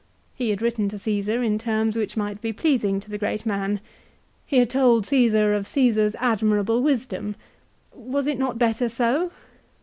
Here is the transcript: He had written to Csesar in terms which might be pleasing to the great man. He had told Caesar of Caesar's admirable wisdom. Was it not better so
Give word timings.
He 0.33 0.49
had 0.49 0.63
written 0.63 0.89
to 0.89 0.95
Csesar 0.95 1.45
in 1.45 1.59
terms 1.59 1.95
which 1.95 2.17
might 2.17 2.41
be 2.41 2.51
pleasing 2.51 2.99
to 3.01 3.09
the 3.11 3.19
great 3.19 3.45
man. 3.45 3.79
He 4.47 4.57
had 4.57 4.71
told 4.71 5.05
Caesar 5.05 5.53
of 5.53 5.67
Caesar's 5.67 6.15
admirable 6.19 6.81
wisdom. 6.81 7.35
Was 7.93 8.25
it 8.25 8.39
not 8.39 8.57
better 8.57 8.89
so 8.89 9.29